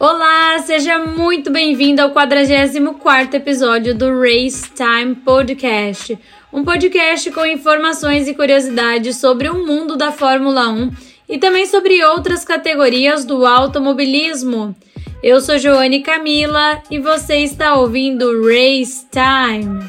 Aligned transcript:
Olá, 0.00 0.56
seja 0.60 0.96
muito 0.96 1.50
bem-vindo 1.50 2.00
ao 2.00 2.10
44º 2.10 3.34
episódio 3.34 3.92
do 3.96 4.16
Race 4.20 4.70
Time 4.70 5.16
Podcast, 5.16 6.16
um 6.52 6.62
podcast 6.62 7.32
com 7.32 7.44
informações 7.44 8.28
e 8.28 8.34
curiosidades 8.34 9.16
sobre 9.16 9.48
o 9.48 9.66
mundo 9.66 9.96
da 9.96 10.12
Fórmula 10.12 10.68
1 10.68 10.92
e 11.28 11.36
também 11.36 11.66
sobre 11.66 12.04
outras 12.04 12.44
categorias 12.44 13.24
do 13.24 13.44
automobilismo. 13.44 14.72
Eu 15.20 15.40
sou 15.40 15.58
Joane 15.58 16.00
Camila 16.00 16.80
e 16.88 17.00
você 17.00 17.38
está 17.38 17.74
ouvindo 17.74 18.46
Race 18.46 19.04
Time. 19.10 19.84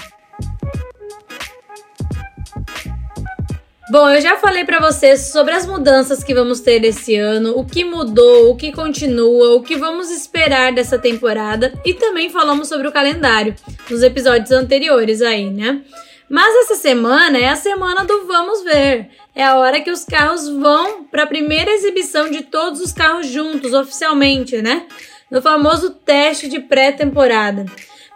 Bom, 3.91 4.07
eu 4.07 4.21
já 4.21 4.37
falei 4.37 4.63
para 4.63 4.79
vocês 4.79 5.31
sobre 5.31 5.51
as 5.51 5.65
mudanças 5.65 6.23
que 6.23 6.31
vamos 6.31 6.59
ter 6.59 6.83
esse 6.83 7.15
ano, 7.15 7.57
o 7.57 7.65
que 7.65 7.83
mudou, 7.83 8.51
o 8.51 8.55
que 8.55 8.71
continua, 8.71 9.55
o 9.55 9.63
que 9.63 9.75
vamos 9.75 10.11
esperar 10.11 10.71
dessa 10.71 10.99
temporada 10.99 11.73
e 11.83 11.95
também 11.95 12.29
falamos 12.29 12.67
sobre 12.67 12.87
o 12.87 12.91
calendário 12.91 13.55
nos 13.89 14.03
episódios 14.03 14.51
anteriores 14.51 15.23
aí, 15.23 15.49
né? 15.49 15.81
Mas 16.29 16.55
essa 16.57 16.75
semana 16.75 17.39
é 17.39 17.49
a 17.49 17.55
semana 17.55 18.05
do 18.05 18.27
vamos 18.27 18.63
ver. 18.63 19.09
É 19.33 19.43
a 19.43 19.57
hora 19.57 19.81
que 19.81 19.89
os 19.89 20.05
carros 20.05 20.47
vão 20.47 21.05
para 21.05 21.23
a 21.23 21.27
primeira 21.27 21.71
exibição 21.71 22.29
de 22.29 22.43
todos 22.43 22.81
os 22.81 22.93
carros 22.93 23.25
juntos, 23.25 23.73
oficialmente, 23.73 24.61
né? 24.61 24.85
No 25.31 25.41
famoso 25.41 25.89
teste 25.89 26.47
de 26.47 26.59
pré-temporada. 26.59 27.65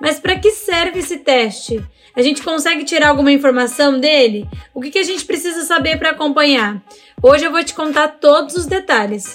Mas 0.03 0.19
para 0.19 0.37
que 0.37 0.51
serve 0.51 0.99
esse 0.99 1.19
teste? 1.19 1.81
A 2.13 2.21
gente 2.21 2.43
consegue 2.43 2.83
tirar 2.83 3.07
alguma 3.07 3.31
informação 3.31 3.97
dele? 3.97 4.45
O 4.73 4.81
que, 4.81 4.91
que 4.91 4.99
a 4.99 5.03
gente 5.03 5.23
precisa 5.23 5.63
saber 5.63 5.97
para 5.97 6.09
acompanhar? 6.09 6.83
Hoje 7.21 7.45
eu 7.45 7.51
vou 7.51 7.63
te 7.63 7.73
contar 7.73 8.09
todos 8.09 8.53
os 8.55 8.65
detalhes. 8.65 9.33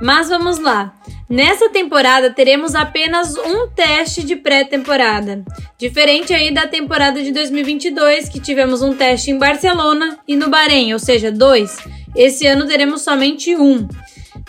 Mas 0.00 0.28
vamos 0.28 0.58
lá. 0.58 0.92
Nessa 1.30 1.68
temporada 1.68 2.28
teremos 2.28 2.74
apenas 2.74 3.36
um 3.36 3.68
teste 3.68 4.24
de 4.24 4.34
pré-temporada, 4.34 5.44
diferente 5.78 6.34
aí 6.34 6.52
da 6.52 6.66
temporada 6.66 7.22
de 7.22 7.30
2022 7.30 8.28
que 8.28 8.40
tivemos 8.40 8.82
um 8.82 8.92
teste 8.92 9.30
em 9.30 9.38
Barcelona 9.38 10.18
e 10.26 10.34
no 10.34 10.50
Bahrein, 10.50 10.92
ou 10.92 10.98
seja, 10.98 11.30
dois. 11.30 11.78
Esse 12.16 12.44
ano 12.44 12.66
teremos 12.66 13.02
somente 13.02 13.54
um. 13.54 13.86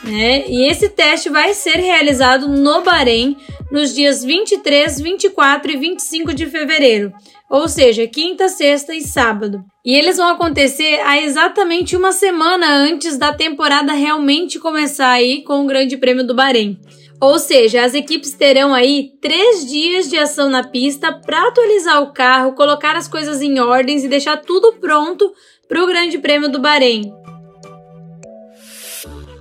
Né? 0.04 0.44
E 0.48 0.70
esse 0.70 0.90
teste 0.90 1.30
vai 1.30 1.54
ser 1.54 1.78
realizado 1.78 2.48
no 2.48 2.82
Bahrein 2.82 3.38
nos 3.72 3.94
dias 3.94 4.24
23, 4.24 5.00
24 5.00 5.72
e 5.72 5.78
25 5.78 6.34
de 6.34 6.46
fevereiro, 6.46 7.14
ou 7.50 7.70
seja, 7.70 8.06
quinta, 8.06 8.50
sexta 8.50 8.94
e 8.94 9.02
sábado. 9.02 9.64
E 9.86 9.96
eles 9.96 10.18
vão 10.18 10.28
acontecer 10.28 11.00
há 11.06 11.22
exatamente 11.22 11.96
uma 11.96 12.12
semana 12.12 12.68
antes 12.68 13.18
da 13.18 13.34
temporada 13.34 13.94
realmente 13.94 14.60
começar 14.60 15.12
aí 15.12 15.42
com 15.44 15.64
o 15.64 15.68
Grande 15.68 15.96
Prêmio 15.96 16.28
do 16.28 16.36
Bahrein. 16.36 16.78
Ou 17.22 17.40
seja, 17.40 17.84
as 17.84 17.94
equipes 17.94 18.34
terão 18.34 18.74
aí 18.74 19.12
três 19.22 19.66
dias 19.66 20.10
de 20.10 20.18
ação 20.18 20.50
na 20.50 20.64
pista 20.64 21.14
para 21.14 21.48
atualizar 21.48 22.02
o 22.02 22.12
carro, 22.12 22.52
colocar 22.52 22.98
as 22.98 23.08
coisas 23.08 23.42
em 23.42 23.60
ordens 23.60 24.04
e 24.04 24.10
deixar 24.10 24.38
tudo 24.42 24.74
pronto 24.74 25.32
para 25.68 25.82
o 25.82 25.88
Grande 25.88 26.18
Prêmio 26.18 26.50
do 26.50 26.60
Bahrein. 26.60 27.14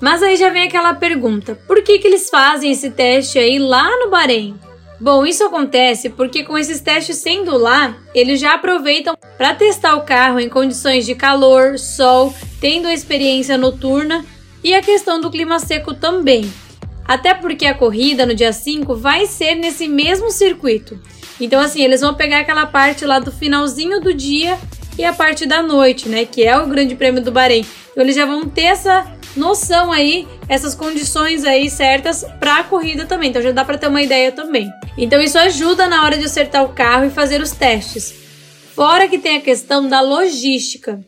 Mas 0.02 0.20
aí 0.20 0.36
já 0.36 0.48
vem 0.48 0.64
aquela 0.64 0.94
pergunta: 0.94 1.54
por 1.68 1.80
que, 1.80 2.00
que 2.00 2.08
eles 2.08 2.28
fazem 2.28 2.72
esse 2.72 2.90
teste 2.90 3.38
aí 3.38 3.60
lá 3.60 3.88
no 4.00 4.10
Bahrein? 4.10 4.56
Bom, 5.00 5.24
isso 5.24 5.44
acontece 5.44 6.10
porque 6.10 6.42
com 6.42 6.58
esses 6.58 6.80
testes 6.80 7.18
sendo 7.18 7.56
lá, 7.56 7.96
eles 8.12 8.40
já 8.40 8.54
aproveitam 8.54 9.16
para 9.38 9.54
testar 9.54 9.94
o 9.94 10.02
carro 10.02 10.40
em 10.40 10.48
condições 10.48 11.06
de 11.06 11.14
calor, 11.14 11.78
sol, 11.78 12.34
tendo 12.60 12.88
a 12.88 12.92
experiência 12.92 13.56
noturna 13.56 14.24
e 14.62 14.74
a 14.74 14.82
questão 14.82 15.20
do 15.20 15.30
clima 15.30 15.60
seco 15.60 15.94
também. 15.94 16.52
Até 17.06 17.32
porque 17.34 17.66
a 17.66 17.74
corrida 17.74 18.26
no 18.26 18.34
dia 18.34 18.52
5 18.52 18.94
vai 18.96 19.26
ser 19.26 19.54
nesse 19.54 19.86
mesmo 19.86 20.30
circuito. 20.30 21.00
Então 21.40 21.60
assim, 21.60 21.82
eles 21.82 22.00
vão 22.00 22.14
pegar 22.14 22.40
aquela 22.40 22.66
parte 22.66 23.04
lá 23.04 23.20
do 23.20 23.30
finalzinho 23.30 24.00
do 24.00 24.12
dia 24.12 24.58
e 24.98 25.04
a 25.04 25.12
parte 25.12 25.46
da 25.46 25.62
noite, 25.62 26.08
né, 26.08 26.24
que 26.24 26.44
é 26.44 26.56
o 26.56 26.66
Grande 26.66 26.94
Prêmio 26.94 27.22
do 27.22 27.32
Bahrein. 27.32 27.64
Então 27.90 28.02
eles 28.02 28.16
já 28.16 28.26
vão 28.26 28.48
ter 28.48 28.62
essa 28.62 29.21
noção 29.36 29.92
aí, 29.92 30.26
essas 30.48 30.74
condições 30.74 31.44
aí 31.44 31.70
certas 31.70 32.24
para 32.38 32.58
a 32.58 32.64
corrida 32.64 33.06
também. 33.06 33.30
Então 33.30 33.42
já 33.42 33.52
dá 33.52 33.64
para 33.64 33.78
ter 33.78 33.88
uma 33.88 34.02
ideia 34.02 34.32
também. 34.32 34.70
Então 34.96 35.20
isso 35.20 35.38
ajuda 35.38 35.86
na 35.86 36.04
hora 36.04 36.18
de 36.18 36.24
acertar 36.24 36.64
o 36.64 36.70
carro 36.70 37.06
e 37.06 37.10
fazer 37.10 37.40
os 37.40 37.52
testes. 37.52 38.14
Fora 38.74 39.08
que 39.08 39.18
tem 39.18 39.36
a 39.36 39.40
questão 39.40 39.88
da 39.88 40.00
logística, 40.00 41.00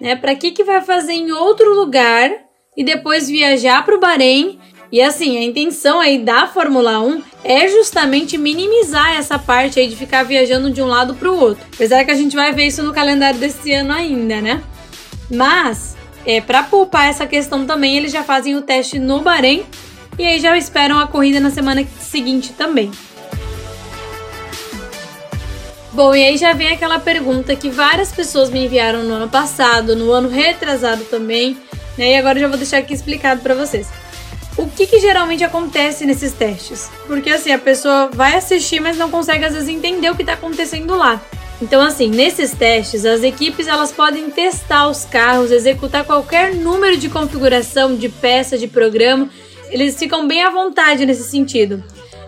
né? 0.00 0.16
Para 0.16 0.34
que 0.34 0.50
que 0.50 0.64
vai 0.64 0.80
fazer 0.80 1.12
em 1.12 1.30
outro 1.30 1.74
lugar 1.74 2.30
e 2.76 2.82
depois 2.82 3.28
viajar 3.28 3.84
para 3.84 3.96
o 3.96 4.00
Bahrein? 4.00 4.58
E 4.90 5.00
assim, 5.00 5.38
a 5.38 5.42
intenção 5.42 6.00
aí 6.00 6.18
da 6.18 6.46
Fórmula 6.46 7.00
1 7.00 7.22
é 7.44 7.66
justamente 7.68 8.36
minimizar 8.36 9.16
essa 9.16 9.38
parte 9.38 9.80
aí 9.80 9.88
de 9.88 9.96
ficar 9.96 10.22
viajando 10.22 10.70
de 10.70 10.82
um 10.82 10.86
lado 10.86 11.14
para 11.14 11.30
o 11.30 11.40
outro. 11.40 11.64
Apesar 11.72 12.04
que 12.04 12.10
a 12.10 12.14
gente 12.14 12.36
vai 12.36 12.52
ver 12.52 12.66
isso 12.66 12.82
no 12.82 12.92
calendário 12.92 13.40
desse 13.40 13.72
ano 13.72 13.92
ainda, 13.92 14.42
né? 14.42 14.62
Mas 15.30 15.91
é, 16.24 16.40
para 16.40 16.62
poupar 16.62 17.08
essa 17.08 17.26
questão 17.26 17.66
também, 17.66 17.96
eles 17.96 18.12
já 18.12 18.22
fazem 18.22 18.56
o 18.56 18.62
teste 18.62 18.98
no 18.98 19.20
Bahrein 19.20 19.64
e 20.18 20.26
aí 20.26 20.38
já 20.40 20.56
esperam 20.56 20.98
a 20.98 21.06
corrida 21.06 21.40
na 21.40 21.50
semana 21.50 21.84
seguinte 22.00 22.52
também. 22.52 22.90
Bom, 25.92 26.14
e 26.14 26.24
aí 26.24 26.38
já 26.38 26.54
vem 26.54 26.68
aquela 26.68 26.98
pergunta 26.98 27.54
que 27.54 27.68
várias 27.68 28.12
pessoas 28.12 28.48
me 28.48 28.64
enviaram 28.64 29.02
no 29.02 29.14
ano 29.14 29.28
passado, 29.28 29.94
no 29.94 30.10
ano 30.10 30.28
retrasado 30.28 31.04
também, 31.04 31.56
né? 31.98 32.12
E 32.12 32.16
agora 32.16 32.38
eu 32.38 32.42
já 32.42 32.48
vou 32.48 32.56
deixar 32.56 32.78
aqui 32.78 32.94
explicado 32.94 33.42
para 33.42 33.54
vocês. 33.54 33.88
O 34.56 34.66
que, 34.66 34.86
que 34.86 35.00
geralmente 35.00 35.44
acontece 35.44 36.06
nesses 36.06 36.32
testes? 36.32 36.90
Porque 37.06 37.30
assim, 37.30 37.52
a 37.52 37.58
pessoa 37.58 38.08
vai 38.12 38.36
assistir, 38.36 38.80
mas 38.80 38.96
não 38.96 39.10
consegue 39.10 39.44
às 39.44 39.52
vezes 39.52 39.68
entender 39.68 40.10
o 40.10 40.14
que 40.14 40.22
está 40.22 40.34
acontecendo 40.34 40.96
lá. 40.96 41.20
Então, 41.62 41.80
assim, 41.80 42.08
nesses 42.08 42.50
testes, 42.50 43.04
as 43.04 43.22
equipes 43.22 43.68
elas 43.68 43.92
podem 43.92 44.28
testar 44.28 44.88
os 44.88 45.04
carros, 45.04 45.52
executar 45.52 46.04
qualquer 46.04 46.52
número 46.56 46.96
de 46.96 47.08
configuração 47.08 47.94
de 47.94 48.08
peça 48.08 48.58
de 48.58 48.66
programa. 48.66 49.30
Eles 49.70 49.96
ficam 49.96 50.26
bem 50.26 50.42
à 50.42 50.50
vontade 50.50 51.06
nesse 51.06 51.22
sentido. 51.22 51.82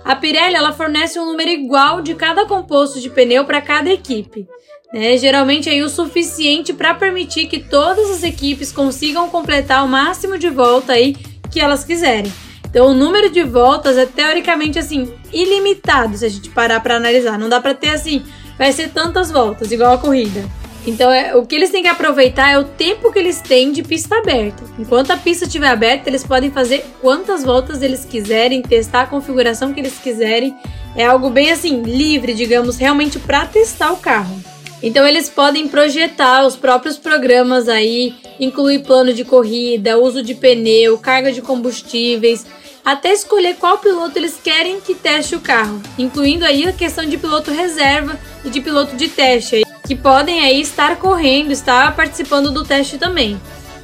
A 0.04 0.14
Pirelli 0.14 0.54
ela 0.54 0.72
fornece 0.72 1.18
um 1.18 1.26
número 1.26 1.50
igual 1.50 2.00
de 2.00 2.14
cada 2.14 2.46
composto 2.46 3.00
de 3.00 3.10
pneu 3.10 3.44
para 3.44 3.60
cada 3.60 3.90
equipe. 3.90 4.46
Né? 4.92 5.16
Geralmente 5.16 5.68
aí 5.68 5.82
o 5.82 5.88
suficiente 5.88 6.72
para 6.72 6.94
permitir 6.94 7.46
que 7.46 7.58
todas 7.58 8.08
as 8.10 8.22
equipes 8.22 8.70
consigam 8.70 9.28
completar 9.28 9.84
o 9.84 9.88
máximo 9.88 10.38
de 10.38 10.48
volta 10.48 10.92
aí 10.92 11.16
que 11.50 11.58
elas 11.58 11.82
quiserem. 11.82 12.32
Então 12.70 12.86
o 12.86 12.94
número 12.94 13.28
de 13.28 13.42
voltas 13.42 13.98
é 13.98 14.06
teoricamente 14.06 14.78
assim 14.78 15.12
ilimitado 15.32 16.16
se 16.16 16.24
a 16.24 16.28
gente 16.28 16.50
parar 16.50 16.78
para 16.78 16.94
analisar. 16.94 17.36
Não 17.36 17.48
dá 17.48 17.60
para 17.60 17.74
ter 17.74 17.90
assim 17.90 18.22
vai 18.58 18.72
ser 18.72 18.90
tantas 18.90 19.30
voltas, 19.30 19.72
igual 19.72 19.94
a 19.94 19.98
corrida. 19.98 20.44
Então, 20.86 21.10
é, 21.10 21.34
o 21.34 21.46
que 21.46 21.54
eles 21.54 21.70
têm 21.70 21.82
que 21.82 21.88
aproveitar 21.88 22.50
é 22.50 22.58
o 22.58 22.64
tempo 22.64 23.10
que 23.10 23.18
eles 23.18 23.40
têm 23.40 23.72
de 23.72 23.82
pista 23.82 24.16
aberta. 24.16 24.64
Enquanto 24.78 25.12
a 25.12 25.16
pista 25.16 25.46
estiver 25.46 25.68
aberta, 25.68 26.10
eles 26.10 26.24
podem 26.24 26.50
fazer 26.50 26.84
quantas 27.00 27.42
voltas 27.42 27.80
eles 27.80 28.04
quiserem, 28.04 28.60
testar 28.60 29.02
a 29.02 29.06
configuração 29.06 29.72
que 29.72 29.80
eles 29.80 29.98
quiserem. 29.98 30.54
É 30.94 31.06
algo 31.06 31.30
bem 31.30 31.50
assim, 31.50 31.82
livre, 31.82 32.34
digamos, 32.34 32.76
realmente 32.76 33.18
para 33.18 33.46
testar 33.46 33.92
o 33.92 33.96
carro. 33.96 34.53
Então, 34.84 35.06
eles 35.06 35.30
podem 35.30 35.66
projetar 35.66 36.46
os 36.46 36.56
próprios 36.56 36.98
programas 36.98 37.70
aí, 37.70 38.14
incluir 38.38 38.80
plano 38.80 39.14
de 39.14 39.24
corrida, 39.24 39.98
uso 39.98 40.22
de 40.22 40.34
pneu, 40.34 40.98
carga 40.98 41.32
de 41.32 41.40
combustíveis 41.40 42.44
até 42.84 43.14
escolher 43.14 43.56
qual 43.56 43.78
piloto 43.78 44.18
eles 44.18 44.38
querem 44.44 44.78
que 44.78 44.94
teste 44.94 45.34
o 45.34 45.40
carro, 45.40 45.80
incluindo 45.98 46.44
aí 46.44 46.68
a 46.68 46.72
questão 46.72 47.06
de 47.06 47.16
piloto 47.16 47.50
reserva 47.50 48.20
e 48.44 48.50
de 48.50 48.60
piloto 48.60 48.94
de 48.94 49.08
teste, 49.08 49.62
que 49.86 49.96
podem 49.96 50.44
aí 50.44 50.60
estar 50.60 50.96
correndo, 50.96 51.50
estar 51.50 51.96
participando 51.96 52.50
do 52.50 52.62
teste 52.62 52.98
também. 52.98 53.40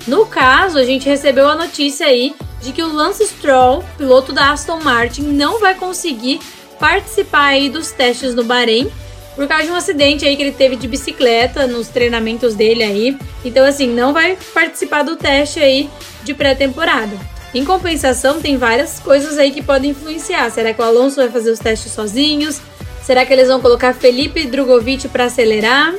No 0.07 0.27
caso, 0.27 0.77
a 0.77 0.85
gente 0.85 1.09
recebeu 1.09 1.49
a 1.49 1.55
notícia 1.55 2.07
aí 2.07 2.35
de 2.61 2.73
que 2.73 2.83
o 2.83 2.93
Lance 2.93 3.27
Stroll, 3.27 3.83
piloto 3.97 4.35
da 4.35 4.53
Aston 4.53 4.81
Martin, 4.81 5.23
não 5.23 5.59
vai 5.61 5.75
conseguir 5.75 6.41
participar 6.79 7.47
aí 7.47 7.71
dos 7.71 7.91
testes 7.91 8.35
no 8.35 8.45
Bahrein 8.45 8.91
por 9.35 9.47
causa 9.47 9.65
de 9.65 9.71
um 9.71 9.75
acidente 9.75 10.25
aí 10.25 10.37
que 10.37 10.43
ele 10.43 10.53
teve 10.53 10.77
de 10.77 10.89
bicicleta 10.89 11.67
nos 11.67 11.89
treinamentos 11.89 12.55
dele 12.55 12.83
aí. 12.83 13.19
Então 13.45 13.65
assim, 13.65 13.89
não 13.89 14.13
vai 14.13 14.37
participar 14.53 15.03
do 15.03 15.17
teste 15.17 15.61
aí 15.61 15.89
de 16.23 16.35
pré-temporada. 16.35 17.17
Em 17.53 17.65
compensação, 17.65 18.41
tem 18.41 18.57
várias 18.57 19.01
coisas 19.01 19.37
aí 19.37 19.51
que 19.51 19.63
podem 19.63 19.91
influenciar. 19.91 20.51
Será 20.51 20.73
que 20.73 20.81
o 20.81 20.85
Alonso 20.85 21.17
vai 21.17 21.29
fazer 21.29 21.51
os 21.51 21.59
testes 21.59 21.93
sozinhos? 21.93 22.61
Será 23.03 23.27
que 23.27 23.33
eles 23.33 23.49
vão 23.49 23.61
colocar 23.61 23.93
Felipe 23.93 24.47
Drogovic 24.47 25.09
para 25.09 25.25
acelerar? 25.25 25.95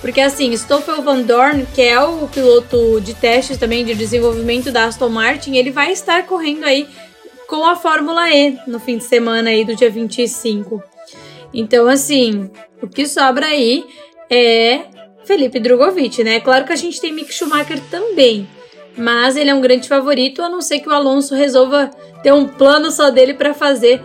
Porque 0.00 0.20
assim, 0.20 0.56
Stoffel 0.56 1.02
Van 1.02 1.22
Dorn, 1.22 1.66
que 1.74 1.82
é 1.82 2.00
o 2.00 2.28
piloto 2.28 3.00
de 3.00 3.14
testes 3.14 3.56
também 3.56 3.84
de 3.84 3.94
desenvolvimento 3.94 4.70
da 4.70 4.84
Aston 4.84 5.08
Martin, 5.08 5.56
ele 5.56 5.70
vai 5.70 5.92
estar 5.92 6.24
correndo 6.24 6.64
aí 6.64 6.88
com 7.48 7.66
a 7.66 7.76
Fórmula 7.76 8.30
E 8.30 8.58
no 8.66 8.78
fim 8.80 8.98
de 8.98 9.04
semana 9.04 9.50
aí 9.50 9.64
do 9.64 9.74
dia 9.74 9.90
25. 9.90 10.82
Então, 11.52 11.88
assim, 11.88 12.50
o 12.82 12.88
que 12.88 13.06
sobra 13.06 13.46
aí 13.46 13.84
é 14.30 14.80
Felipe 15.24 15.60
Drogovic, 15.60 16.22
né? 16.24 16.40
Claro 16.40 16.64
que 16.64 16.72
a 16.72 16.76
gente 16.76 17.00
tem 17.00 17.12
Mick 17.12 17.32
Schumacher 17.32 17.80
também, 17.90 18.48
mas 18.96 19.36
ele 19.36 19.50
é 19.50 19.54
um 19.54 19.60
grande 19.60 19.88
favorito, 19.88 20.42
a 20.42 20.48
não 20.48 20.60
ser 20.60 20.80
que 20.80 20.88
o 20.88 20.92
Alonso 20.92 21.34
resolva 21.34 21.90
ter 22.22 22.32
um 22.32 22.48
plano 22.48 22.90
só 22.90 23.10
dele 23.10 23.34
para 23.34 23.54
fazer 23.54 24.00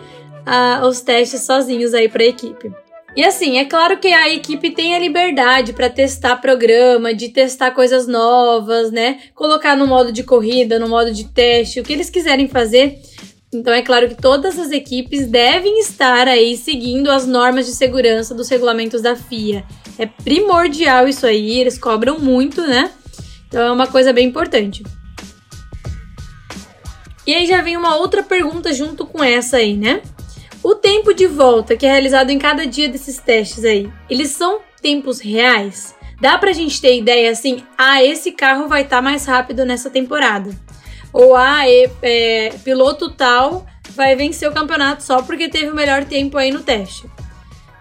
uh, 0.48 0.86
os 0.86 1.02
testes 1.02 1.42
sozinhos 1.42 1.94
aí 1.94 2.10
para 2.10 2.24
a 2.24 2.28
equipe. 2.28 2.72
E 3.16 3.24
assim, 3.24 3.58
é 3.58 3.66
claro 3.66 3.98
que 3.98 4.10
a 4.10 4.30
equipe 4.32 4.70
tem 4.70 4.96
a 4.96 5.00
liberdade 5.00 5.74
para 5.74 5.90
testar 5.90 6.36
programa, 6.36 7.16
de 7.16 7.30
testar 7.30 7.72
coisas 7.72 8.06
novas, 8.08 8.92
né? 8.92 9.18
Colocar 9.34 9.76
no 9.76 9.88
modo 9.88 10.12
de 10.12 10.22
corrida, 10.22 10.78
no 10.78 10.88
modo 10.88 11.12
de 11.12 11.26
teste, 11.26 11.80
o 11.80 11.84
que 11.84 11.94
eles 11.94 12.12
quiserem 12.12 12.48
fazer. 12.48 13.00
Então 13.54 13.74
é 13.74 13.82
claro 13.82 14.10
que 14.10 14.16
todas 14.16 14.60
as 14.60 14.72
equipes 14.72 15.26
devem 15.28 15.80
estar 15.80 16.28
aí 16.28 16.58
seguindo 16.58 17.10
as 17.10 17.26
normas 17.26 17.66
de 17.66 17.72
segurança 17.72 18.36
dos 18.36 18.50
regulamentos 18.50 19.02
da 19.02 19.16
FIA. 19.16 19.64
É 19.98 20.06
primordial 20.06 21.08
isso 21.08 21.26
aí, 21.26 21.58
eles 21.60 21.78
cobram 21.78 22.20
muito, 22.20 22.62
né? 22.62 22.92
Então 23.48 23.62
é 23.62 23.72
uma 23.72 23.88
coisa 23.88 24.12
bem 24.12 24.28
importante. 24.28 24.84
E 27.26 27.34
aí 27.34 27.48
já 27.48 27.62
vem 27.62 27.78
uma 27.78 27.96
outra 27.96 28.22
pergunta 28.22 28.74
junto 28.74 29.06
com 29.06 29.24
essa 29.24 29.58
aí, 29.58 29.78
né? 29.78 30.02
O 30.62 30.76
tempo 30.76 31.14
de 31.14 31.28
volta 31.28 31.78
que 31.78 31.86
é 31.86 31.92
realizado 31.92 32.30
em 32.30 32.40
cada 32.40 32.68
dia 32.68 32.90
desses 32.90 33.18
testes 33.18 33.64
aí, 33.64 33.90
eles 34.10 34.32
são 34.32 34.60
tempos 34.82 35.22
reais? 35.22 35.96
Dá 36.20 36.38
pra 36.38 36.52
gente 36.52 36.82
ter 36.82 36.98
ideia 36.98 37.32
assim, 37.32 37.64
ah, 37.78 38.04
esse 38.04 38.32
carro 38.32 38.68
vai 38.68 38.82
estar 38.82 38.98
tá 38.98 39.02
mais 39.02 39.26
rápido 39.26 39.66
nessa 39.66 39.90
temporada. 39.90 40.50
Ou 41.14 41.36
ah, 41.36 41.68
é, 41.68 41.90
é, 42.02 42.50
piloto 42.64 43.10
tal 43.10 43.66
vai 43.92 44.16
vencer 44.16 44.50
o 44.50 44.54
campeonato 44.54 45.04
só 45.04 45.22
porque 45.22 45.50
teve 45.50 45.72
o 45.72 45.76
melhor 45.76 46.06
tempo 46.06 46.38
aí 46.38 46.52
no 46.52 46.62
teste. 46.62 47.10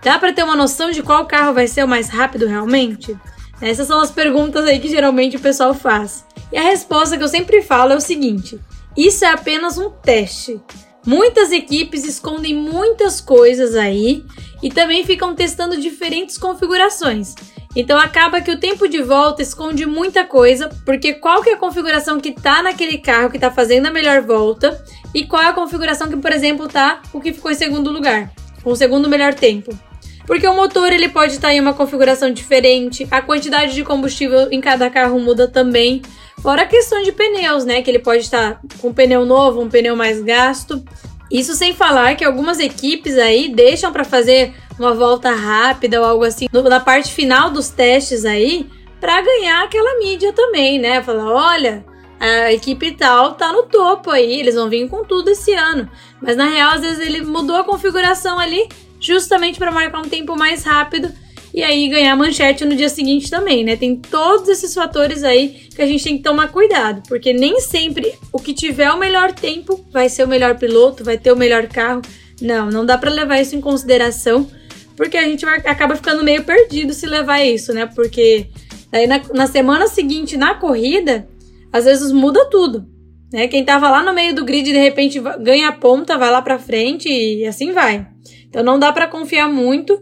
Dá 0.03 0.19
para 0.19 0.33
ter 0.33 0.45
uma 0.45 0.57
noção 0.57 0.91
de 0.91 1.03
qual 1.03 1.27
carro 1.27 1.55
vai 1.55 1.67
ser 1.67 1.85
o 1.85 1.89
mais 1.89 2.09
rápido 2.09 2.47
realmente? 2.47 3.17
Essas 3.61 3.87
são 3.87 4.01
as 4.01 4.11
perguntas 4.11 4.65
aí 4.65 4.79
que 4.79 4.89
geralmente 4.89 5.37
o 5.37 5.41
pessoal 5.41 5.75
faz. 5.75 6.25
E 6.53 6.57
a 6.57 6.63
resposta 6.63 7.17
que 7.17 7.25
eu 7.25 7.29
sempre 7.29 7.63
falo 7.63 7.93
é 7.93 7.97
o 7.97 8.01
seguinte: 8.01 8.59
isso 8.97 9.25
é 9.25 9.29
apenas 9.29 9.79
um 9.79 9.91
teste. 9.91 10.61
Muitas 11.05 11.53
equipes 11.53 12.05
escondem 12.05 12.55
muitas 12.55 13.21
coisas 13.21 13.77
aí 13.77 14.25
e 14.63 14.71
também 14.71 15.05
ficam 15.05 15.35
testando 15.35 15.81
diferentes 15.81 16.37
configurações. 16.37 17.35
Então 17.77 17.99
acaba 17.99 18.41
que 18.41 18.51
o 18.51 18.59
tempo 18.59 18.89
de 18.89 19.03
volta 19.03 19.43
esconde 19.43 19.85
muita 19.85 20.25
coisa, 20.25 20.71
porque 20.87 21.13
qual 21.13 21.43
que 21.43 21.51
é 21.51 21.53
a 21.53 21.59
configuração 21.59 22.19
que 22.19 22.33
tá 22.33 22.63
naquele 22.63 22.97
carro 22.97 23.29
que 23.29 23.39
tá 23.39 23.51
fazendo 23.51 23.85
a 23.85 23.91
melhor 23.91 24.23
volta 24.23 24.83
e 25.15 25.27
qual 25.27 25.43
é 25.43 25.49
a 25.49 25.53
configuração 25.53 26.09
que, 26.09 26.17
por 26.17 26.33
exemplo, 26.33 26.67
tá 26.67 27.03
o 27.13 27.21
que 27.21 27.35
ficou 27.35 27.51
em 27.51 27.55
segundo 27.55 27.93
lugar, 27.93 28.33
com 28.65 28.71
o 28.71 28.77
segundo 28.77 29.11
melhor 29.11 29.35
tempo. 29.35 29.79
Porque 30.27 30.49
o 30.49 30.55
motor 30.55 30.91
ele 30.91 31.11
pode 31.11 31.35
estar 31.35 31.49
tá 31.49 31.55
em 31.55 31.61
uma 31.61 31.75
configuração 31.75 32.33
diferente, 32.33 33.07
a 33.11 33.21
quantidade 33.21 33.75
de 33.75 33.85
combustível 33.85 34.49
em 34.51 34.61
cada 34.61 34.89
carro 34.89 35.21
muda 35.21 35.47
também. 35.47 36.01
Fora 36.43 36.63
a 36.63 36.67
questão 36.67 37.03
de 37.03 37.13
pneus, 37.13 37.65
né? 37.65 37.83
Que 37.83 37.91
ele 37.91 37.99
pode 37.99 38.23
estar 38.23 38.61
com 38.81 38.89
um 38.89 38.93
pneu 38.93 39.25
novo, 39.27 39.61
um 39.61 39.69
pneu 39.69 39.95
mais 39.95 40.21
gasto. 40.23 40.83
Isso 41.31 41.55
sem 41.55 41.75
falar 41.75 42.17
que 42.17 42.25
algumas 42.25 42.59
equipes 42.59 43.17
aí 43.19 43.49
deixam 43.49 43.93
para 43.93 44.05
fazer 44.05 44.55
uma 44.79 44.95
volta 44.95 45.31
rápida 45.31 46.01
ou 46.01 46.07
algo 46.07 46.25
assim 46.25 46.47
na 46.53 46.81
parte 46.81 47.13
final 47.13 47.51
dos 47.51 47.69
testes 47.69 48.25
aí 48.25 48.69
para 49.01 49.21
ganhar 49.23 49.65
aquela 49.65 49.99
mídia 49.99 50.33
também, 50.33 50.79
né? 50.79 51.03
Falar, 51.03 51.31
olha, 51.31 51.85
a 52.19 52.53
equipe 52.53 52.93
tal 52.93 53.35
tá 53.35 53.53
no 53.53 53.65
topo 53.65 54.11
aí, 54.11 54.41
eles 54.41 54.55
vão 54.55 54.69
vir 54.69 54.89
com 54.89 55.05
tudo 55.05 55.31
esse 55.31 55.53
ano. 55.53 55.89
Mas 56.21 56.37
na 56.37 56.49
real, 56.49 56.73
às 56.73 56.81
vezes 56.81 56.99
ele 56.99 57.23
mudou 57.23 57.57
a 57.57 57.65
configuração 57.65 58.39
ali 58.39 58.69
justamente 58.99 59.59
para 59.59 59.71
marcar 59.71 60.01
um 60.01 60.09
tempo 60.09 60.37
mais 60.37 60.65
rápido 60.65 61.13
e 61.55 61.63
aí 61.63 61.89
ganhar 61.89 62.15
manchete 62.17 62.65
no 62.65 62.77
dia 62.77 62.89
seguinte 62.89 63.31
também, 63.31 63.65
né? 63.65 63.77
Tem 63.77 63.97
todos 63.97 64.49
esses 64.49 64.75
fatores 64.75 65.25
aí 65.25 65.69
que 65.75 65.81
a 65.81 65.87
gente 65.87 66.05
tem 66.05 66.17
que 66.19 66.23
tomar 66.23 66.49
cuidado, 66.49 67.03
porque 67.09 67.33
nem 67.33 67.61
sempre 67.61 68.15
o 68.33 68.39
que 68.39 68.53
tiver 68.53 68.91
o 68.91 68.99
melhor 68.99 69.33
tempo 69.33 69.85
vai 69.91 70.09
ser 70.09 70.25
o 70.25 70.29
melhor 70.29 70.59
piloto, 70.59 71.05
vai 71.05 71.17
ter 71.17 71.33
o 71.33 71.37
melhor 71.37 71.67
carro. 71.67 72.03
Não, 72.41 72.71
não 72.71 72.85
dá 72.85 72.99
para 72.99 73.11
levar 73.11 73.41
isso 73.41 73.57
em 73.57 73.61
consideração, 73.61 74.51
porque 74.97 75.17
a 75.17 75.25
gente 75.25 75.45
vai, 75.45 75.59
acaba 75.59 75.95
ficando 75.95 76.25
meio 76.25 76.43
perdido 76.43 76.95
se 76.95 77.07
levar 77.07 77.45
isso, 77.45 77.73
né? 77.73 77.87
Porque 77.87 78.49
aí 78.91 79.07
na, 79.07 79.21
na 79.35 79.47
semana 79.47 79.87
seguinte, 79.87 80.37
na 80.37 80.55
corrida, 80.55 81.29
às 81.73 81.85
vezes 81.85 82.11
muda 82.11 82.49
tudo. 82.49 82.87
Né? 83.33 83.49
Quem 83.49 83.65
tava 83.65 83.91
lá 83.91 84.03
no 84.03 84.15
meio 84.15 84.35
do 84.35 84.45
grid 84.45 84.65
de 84.65 84.79
repente 84.79 85.21
ganha 85.41 85.69
a 85.69 85.73
ponta, 85.73 86.17
vai 86.17 86.31
lá 86.31 86.41
para 86.41 86.59
frente 86.59 87.09
e 87.09 87.45
assim 87.45 87.73
vai. 87.73 88.07
Então 88.49 88.63
não 88.63 88.79
dá 88.79 88.93
para 88.93 89.09
confiar 89.09 89.49
muito 89.49 90.01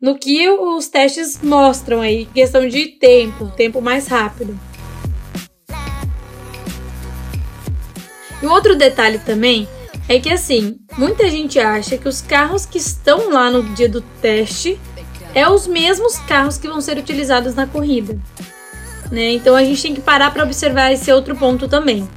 no 0.00 0.16
que 0.16 0.48
os 0.48 0.88
testes 0.88 1.40
mostram 1.42 2.00
aí, 2.00 2.26
questão 2.26 2.68
de 2.68 2.86
tempo, 2.86 3.50
tempo 3.56 3.80
mais 3.80 4.06
rápido. 4.06 4.58
E 8.42 8.46
outro 8.46 8.76
detalhe 8.76 9.18
também 9.18 9.66
é 10.08 10.20
que 10.20 10.32
assim, 10.32 10.78
muita 10.96 11.28
gente 11.28 11.58
acha 11.58 11.98
que 11.98 12.08
os 12.08 12.20
carros 12.20 12.64
que 12.64 12.78
estão 12.78 13.30
lá 13.30 13.50
no 13.50 13.62
dia 13.74 13.88
do 13.88 14.00
teste 14.00 14.78
é 15.34 15.48
os 15.48 15.66
mesmos 15.66 16.16
carros 16.20 16.56
que 16.56 16.68
vão 16.68 16.80
ser 16.80 16.96
utilizados 16.96 17.54
na 17.54 17.66
corrida. 17.66 18.18
Né? 19.10 19.32
Então 19.32 19.54
a 19.54 19.62
gente 19.62 19.82
tem 19.82 19.94
que 19.94 20.00
parar 20.00 20.30
para 20.32 20.44
observar 20.44 20.92
esse 20.92 21.12
outro 21.12 21.36
ponto 21.36 21.68
também. 21.68 22.08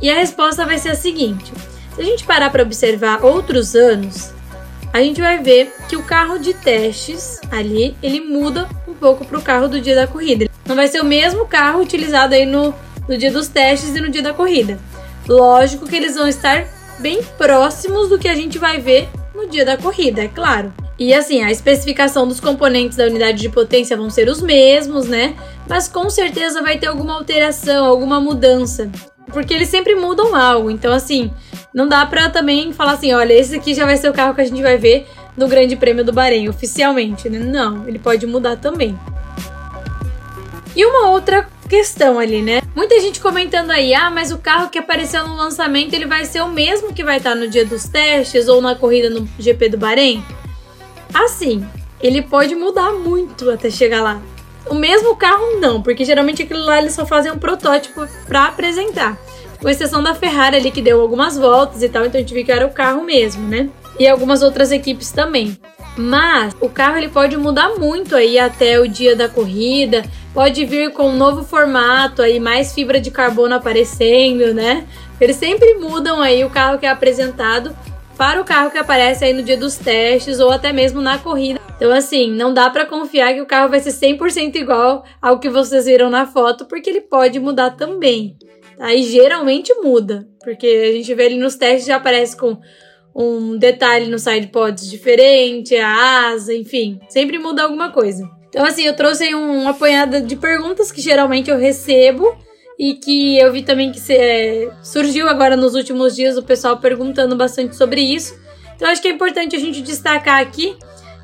E 0.00 0.10
a 0.10 0.14
resposta 0.14 0.64
vai 0.64 0.78
ser 0.78 0.90
a 0.90 0.94
seguinte: 0.94 1.52
se 1.94 2.00
a 2.00 2.04
gente 2.04 2.24
parar 2.24 2.50
para 2.50 2.62
observar 2.62 3.24
outros 3.24 3.74
anos, 3.74 4.32
a 4.92 5.00
gente 5.00 5.20
vai 5.20 5.42
ver 5.42 5.72
que 5.88 5.96
o 5.96 6.02
carro 6.02 6.38
de 6.38 6.54
testes 6.54 7.40
ali, 7.50 7.96
ele 8.02 8.20
muda 8.20 8.68
um 8.86 8.94
pouco 8.94 9.24
para 9.24 9.38
o 9.38 9.42
carro 9.42 9.68
do 9.68 9.80
dia 9.80 9.94
da 9.94 10.06
corrida. 10.06 10.48
Não 10.66 10.76
vai 10.76 10.88
ser 10.88 11.00
o 11.00 11.04
mesmo 11.04 11.46
carro 11.46 11.80
utilizado 11.80 12.34
aí 12.34 12.46
no, 12.46 12.74
no 13.08 13.18
dia 13.18 13.30
dos 13.30 13.48
testes 13.48 13.94
e 13.96 14.00
no 14.00 14.10
dia 14.10 14.22
da 14.22 14.32
corrida. 14.32 14.78
Lógico 15.28 15.86
que 15.86 15.94
eles 15.94 16.14
vão 16.14 16.26
estar 16.26 16.66
bem 16.98 17.22
próximos 17.36 18.08
do 18.08 18.18
que 18.18 18.28
a 18.28 18.34
gente 18.34 18.58
vai 18.58 18.80
ver 18.80 19.08
no 19.34 19.46
dia 19.46 19.64
da 19.64 19.76
corrida, 19.76 20.22
é 20.22 20.28
claro. 20.28 20.72
E 20.98 21.14
assim, 21.14 21.42
a 21.44 21.50
especificação 21.50 22.26
dos 22.26 22.40
componentes 22.40 22.96
da 22.96 23.04
unidade 23.04 23.38
de 23.38 23.48
potência 23.48 23.96
vão 23.96 24.10
ser 24.10 24.28
os 24.28 24.42
mesmos, 24.42 25.06
né? 25.06 25.36
Mas 25.68 25.86
com 25.86 26.10
certeza 26.10 26.60
vai 26.60 26.76
ter 26.76 26.86
alguma 26.86 27.14
alteração, 27.14 27.84
alguma 27.84 28.18
mudança. 28.18 28.90
Porque 29.32 29.54
eles 29.54 29.68
sempre 29.68 29.94
mudam 29.94 30.34
algo. 30.34 30.70
Então, 30.70 30.92
assim, 30.92 31.30
não 31.72 31.86
dá 31.86 32.04
pra 32.04 32.30
também 32.30 32.72
falar 32.72 32.92
assim, 32.92 33.12
olha, 33.12 33.32
esse 33.32 33.54
aqui 33.54 33.74
já 33.74 33.84
vai 33.84 33.96
ser 33.96 34.08
o 34.08 34.12
carro 34.12 34.34
que 34.34 34.40
a 34.40 34.44
gente 34.44 34.62
vai 34.62 34.76
ver 34.76 35.06
no 35.36 35.46
Grande 35.46 35.76
Prêmio 35.76 36.04
do 36.04 36.12
Bahrein, 36.12 36.48
oficialmente, 36.48 37.28
né? 37.28 37.38
Não, 37.38 37.86
ele 37.86 37.98
pode 37.98 38.26
mudar 38.26 38.56
também. 38.56 38.98
E 40.74 40.84
uma 40.84 41.10
outra 41.10 41.46
questão 41.68 42.18
ali, 42.18 42.42
né? 42.42 42.60
Muita 42.74 42.98
gente 43.00 43.20
comentando 43.20 43.70
aí, 43.70 43.94
ah, 43.94 44.10
mas 44.10 44.32
o 44.32 44.38
carro 44.38 44.70
que 44.70 44.78
apareceu 44.78 45.26
no 45.26 45.36
lançamento, 45.36 45.94
ele 45.94 46.06
vai 46.06 46.24
ser 46.24 46.42
o 46.42 46.48
mesmo 46.48 46.92
que 46.92 47.04
vai 47.04 47.18
estar 47.18 47.34
no 47.34 47.48
dia 47.48 47.64
dos 47.64 47.84
testes 47.84 48.48
ou 48.48 48.60
na 48.60 48.74
corrida 48.74 49.10
no 49.10 49.28
GP 49.38 49.68
do 49.68 49.78
Bahrein? 49.78 50.24
Assim, 51.12 51.66
ele 52.00 52.22
pode 52.22 52.54
mudar 52.54 52.92
muito 52.92 53.50
até 53.50 53.70
chegar 53.70 54.02
lá. 54.02 54.22
O 54.68 54.74
mesmo 54.74 55.16
carro 55.16 55.60
não, 55.60 55.82
porque 55.82 56.04
geralmente 56.04 56.42
aquilo 56.42 56.64
lá 56.64 56.78
eles 56.78 56.92
só 56.92 57.06
fazem 57.06 57.32
um 57.32 57.38
protótipo 57.38 58.06
para 58.26 58.46
apresentar 58.46 59.18
com 59.60 59.68
exceção 59.68 60.02
da 60.02 60.14
Ferrari 60.14 60.56
ali 60.56 60.70
que 60.70 60.80
deu 60.80 61.00
algumas 61.00 61.36
voltas 61.36 61.82
e 61.82 61.88
tal, 61.88 62.06
então 62.06 62.18
a 62.18 62.22
gente 62.22 62.32
viu 62.32 62.44
que 62.44 62.52
era 62.52 62.66
o 62.66 62.70
carro 62.70 63.02
mesmo, 63.02 63.46
né? 63.46 63.68
E 63.98 64.06
algumas 64.06 64.42
outras 64.42 64.70
equipes 64.70 65.10
também. 65.10 65.58
Mas 65.96 66.54
o 66.60 66.68
carro 66.68 66.96
ele 66.96 67.08
pode 67.08 67.36
mudar 67.36 67.70
muito 67.70 68.14
aí 68.14 68.38
até 68.38 68.78
o 68.78 68.86
dia 68.86 69.16
da 69.16 69.28
corrida, 69.28 70.04
pode 70.38 70.64
vir 70.64 70.92
com 70.92 71.08
um 71.08 71.16
novo 71.16 71.42
formato 71.42 72.22
aí, 72.22 72.38
mais 72.38 72.72
fibra 72.72 73.00
de 73.00 73.10
carbono 73.10 73.56
aparecendo, 73.56 74.54
né? 74.54 74.86
Eles 75.20 75.34
sempre 75.34 75.74
mudam 75.74 76.22
aí 76.22 76.44
o 76.44 76.48
carro 76.48 76.78
que 76.78 76.86
é 76.86 76.88
apresentado 76.88 77.76
para 78.16 78.40
o 78.40 78.44
carro 78.44 78.70
que 78.70 78.78
aparece 78.78 79.24
aí 79.24 79.32
no 79.32 79.42
dia 79.42 79.56
dos 79.56 79.74
testes 79.74 80.38
ou 80.38 80.52
até 80.52 80.72
mesmo 80.72 81.00
na 81.00 81.18
corrida. 81.18 81.60
Então, 81.74 81.90
assim, 81.90 82.30
não 82.30 82.54
dá 82.54 82.70
para 82.70 82.86
confiar 82.86 83.34
que 83.34 83.40
o 83.40 83.46
carro 83.46 83.68
vai 83.68 83.80
ser 83.80 83.90
100% 83.90 84.54
igual 84.54 85.04
ao 85.20 85.40
que 85.40 85.50
vocês 85.50 85.86
viram 85.86 86.08
na 86.08 86.24
foto, 86.24 86.66
porque 86.66 86.88
ele 86.88 87.00
pode 87.00 87.40
mudar 87.40 87.70
também. 87.70 88.36
Aí 88.78 89.02
geralmente 89.02 89.74
muda, 89.82 90.28
porque 90.44 90.68
a 90.68 90.92
gente 90.92 91.12
vê 91.14 91.24
ele 91.24 91.38
nos 91.40 91.56
testes 91.56 91.84
já 91.84 91.96
aparece 91.96 92.36
com 92.36 92.56
um 93.12 93.58
detalhe 93.58 94.08
no 94.08 94.20
side 94.20 94.46
pods 94.46 94.88
diferente, 94.88 95.74
a 95.74 96.28
asa, 96.28 96.54
enfim, 96.54 97.00
sempre 97.08 97.40
muda 97.40 97.64
alguma 97.64 97.90
coisa. 97.90 98.37
Então, 98.48 98.64
assim, 98.64 98.82
eu 98.82 98.94
trouxe 98.94 99.34
um, 99.34 99.62
uma 99.62 99.70
apanhada 99.70 100.20
de 100.20 100.36
perguntas 100.36 100.90
que 100.90 101.00
geralmente 101.00 101.50
eu 101.50 101.58
recebo 101.58 102.36
e 102.78 102.94
que 102.94 103.38
eu 103.38 103.52
vi 103.52 103.62
também 103.62 103.92
que 103.92 104.00
é, 104.12 104.70
surgiu 104.82 105.28
agora 105.28 105.56
nos 105.56 105.74
últimos 105.74 106.14
dias 106.14 106.36
o 106.36 106.42
pessoal 106.42 106.78
perguntando 106.78 107.36
bastante 107.36 107.76
sobre 107.76 108.00
isso. 108.00 108.38
Então, 108.76 108.88
acho 108.88 109.02
que 109.02 109.08
é 109.08 109.10
importante 109.10 109.56
a 109.56 109.58
gente 109.58 109.82
destacar 109.82 110.40
aqui 110.40 110.76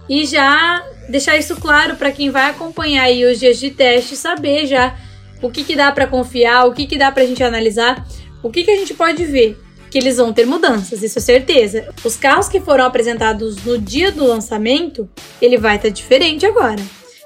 e 0.08 0.26
já 0.26 0.84
deixar 1.08 1.36
isso 1.36 1.56
claro 1.56 1.96
para 1.96 2.10
quem 2.10 2.30
vai 2.30 2.50
acompanhar 2.50 3.04
aí 3.04 3.24
os 3.24 3.38
dias 3.38 3.58
de 3.58 3.70
teste, 3.70 4.16
saber 4.16 4.66
já 4.66 4.96
o 5.40 5.50
que, 5.50 5.62
que 5.62 5.76
dá 5.76 5.92
para 5.92 6.06
confiar, 6.06 6.66
o 6.66 6.72
que, 6.72 6.86
que 6.86 6.98
dá 6.98 7.12
para 7.12 7.22
a 7.22 7.26
gente 7.26 7.42
analisar, 7.42 8.06
o 8.42 8.50
que, 8.50 8.64
que 8.64 8.70
a 8.70 8.76
gente 8.76 8.92
pode 8.94 9.24
ver 9.24 9.58
que 9.90 9.98
eles 9.98 10.16
vão 10.16 10.32
ter 10.32 10.44
mudanças, 10.44 11.04
isso 11.04 11.20
é 11.20 11.22
certeza. 11.22 11.88
Os 12.02 12.16
carros 12.16 12.48
que 12.48 12.60
foram 12.60 12.84
apresentados 12.84 13.64
no 13.64 13.78
dia 13.78 14.10
do 14.10 14.26
lançamento, 14.26 15.08
ele 15.40 15.56
vai 15.56 15.76
estar 15.76 15.88
tá 15.88 15.94
diferente 15.94 16.44
agora. 16.44 16.82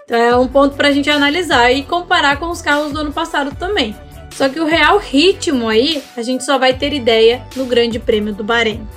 Então 0.09 0.19
é 0.19 0.35
um 0.35 0.49
ponto 0.49 0.75
para 0.75 0.89
a 0.89 0.91
gente 0.91 1.11
analisar 1.11 1.71
e 1.71 1.83
comparar 1.83 2.41
com 2.41 2.47
os 2.49 2.63
carros 2.63 2.93
do 2.93 3.01
ano 3.01 3.13
passado 3.13 3.55
também. 3.55 3.95
Só 4.35 4.49
que 4.49 4.59
o 4.59 4.65
real 4.65 4.97
ritmo 4.97 5.69
aí 5.69 6.03
a 6.17 6.23
gente 6.23 6.45
só 6.45 6.57
vai 6.57 6.73
ter 6.73 6.95
ideia 6.95 7.43
no 7.55 7.67
Grande 7.67 7.99
Prêmio 7.99 8.33
do 8.33 8.43
Bahrein. 8.43 8.89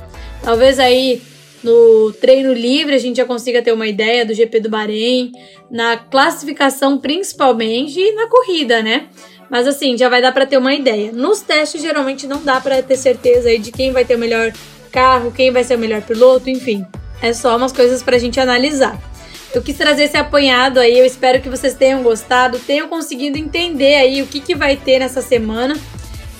Talvez 0.41 0.79
aí 0.79 1.21
no 1.61 2.13
treino 2.13 2.53
livre 2.53 2.95
a 2.95 2.97
gente 2.97 3.17
já 3.17 3.25
consiga 3.25 3.61
ter 3.61 3.73
uma 3.73 3.87
ideia 3.87 4.25
do 4.25 4.33
GP 4.33 4.61
do 4.61 4.69
Bahrein, 4.69 5.33
na 5.69 5.97
classificação 5.97 6.97
principalmente 6.97 7.99
e 7.99 8.13
na 8.13 8.27
corrida, 8.29 8.81
né? 8.81 9.07
Mas 9.49 9.67
assim, 9.67 9.97
já 9.97 10.07
vai 10.07 10.21
dar 10.21 10.31
para 10.31 10.45
ter 10.45 10.55
uma 10.55 10.73
ideia. 10.73 11.11
Nos 11.11 11.41
testes 11.41 11.81
geralmente 11.81 12.25
não 12.25 12.41
dá 12.41 12.61
para 12.61 12.81
ter 12.81 12.95
certeza 12.95 13.49
aí 13.49 13.59
de 13.59 13.69
quem 13.69 13.91
vai 13.91 14.05
ter 14.05 14.15
o 14.15 14.19
melhor 14.19 14.53
carro, 14.93 15.29
quem 15.29 15.51
vai 15.51 15.65
ser 15.65 15.75
o 15.75 15.79
melhor 15.79 16.03
piloto, 16.03 16.49
enfim. 16.49 16.85
É 17.21 17.33
só 17.33 17.57
umas 17.57 17.73
coisas 17.73 18.01
pra 18.01 18.17
gente 18.17 18.39
analisar. 18.39 19.10
Eu 19.53 19.61
quis 19.61 19.77
trazer 19.77 20.03
esse 20.03 20.15
apanhado 20.15 20.79
aí, 20.79 20.97
eu 20.97 21.05
espero 21.05 21.41
que 21.41 21.49
vocês 21.49 21.73
tenham 21.73 22.01
gostado, 22.01 22.57
tenham 22.59 22.87
conseguido 22.87 23.37
entender 23.37 23.95
aí 23.95 24.21
o 24.21 24.27
que, 24.27 24.39
que 24.39 24.55
vai 24.55 24.77
ter 24.77 24.99
nessa 24.99 25.21
semana. 25.21 25.77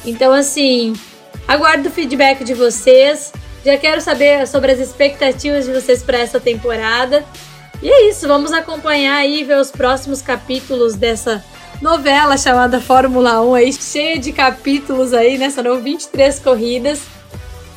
Então, 0.05 0.31
assim, 0.31 0.93
aguardo 1.45 1.89
o 1.89 1.91
feedback 1.91 2.43
de 2.43 2.53
vocês. 2.53 3.33
Já 3.65 3.77
quero 3.77 3.99
saber 3.99 4.47
sobre 4.47 4.71
as 4.71 4.79
expectativas 4.79 5.65
de 5.65 5.73
vocês 5.73 6.01
para 6.01 6.19
essa 6.19 6.39
temporada. 6.39 7.23
E 7.81 7.89
é 7.89 8.09
isso, 8.09 8.27
vamos 8.27 8.53
acompanhar 8.53 9.17
aí 9.17 9.43
ver 9.43 9.57
os 9.57 9.71
próximos 9.71 10.21
capítulos 10.21 10.95
dessa 10.95 11.43
novela 11.81 12.37
chamada 12.37 12.79
Fórmula 12.79 13.41
1 13.41 13.55
aí, 13.55 13.73
cheia 13.73 14.19
de 14.19 14.31
capítulos 14.31 15.13
aí, 15.13 15.37
né? 15.37 15.49
São 15.49 15.81
23 15.81 16.39
corridas. 16.39 17.01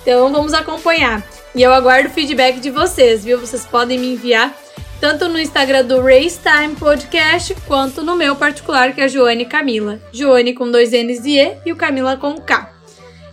Então 0.02 0.30
vamos 0.30 0.54
acompanhar. 0.54 1.22
E 1.54 1.62
eu 1.62 1.72
aguardo 1.72 2.08
o 2.08 2.12
feedback 2.12 2.60
de 2.60 2.70
vocês, 2.70 3.24
viu? 3.24 3.40
Vocês 3.40 3.64
podem 3.64 3.98
me 3.98 4.12
enviar 4.12 4.54
tanto 5.00 5.28
no 5.28 5.38
Instagram 5.38 5.84
do 5.84 6.00
Race 6.00 6.38
Time 6.38 6.74
Podcast 6.74 7.54
quanto 7.66 8.02
no 8.02 8.16
meu 8.16 8.36
particular, 8.36 8.92
que 8.94 9.00
é 9.00 9.08
Joane 9.08 9.44
Camila. 9.44 10.00
Joane 10.12 10.54
com 10.54 10.70
dois 10.70 10.92
N's 10.92 11.24
e 11.24 11.38
E 11.38 11.58
e 11.66 11.72
o 11.72 11.76
Camila 11.76 12.16
com 12.16 12.40
K. 12.40 12.72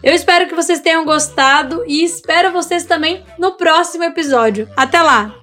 Eu 0.03 0.13
espero 0.13 0.47
que 0.47 0.55
vocês 0.55 0.79
tenham 0.79 1.05
gostado 1.05 1.83
e 1.87 2.03
espero 2.03 2.51
vocês 2.51 2.85
também 2.85 3.23
no 3.37 3.51
próximo 3.53 4.03
episódio. 4.03 4.67
Até 4.75 5.01
lá! 5.01 5.40